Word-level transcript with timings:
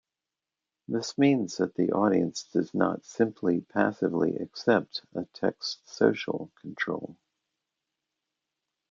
This 0.87 1.15
means 1.19 1.57
that 1.57 1.75
the 1.75 1.91
audience 1.91 2.45
does 2.51 2.73
not 2.73 3.05
simply 3.05 3.61
passively 3.61 4.35
accept 4.37 5.05
a 5.13 5.25
text-social 5.25 6.51
control. 6.59 7.17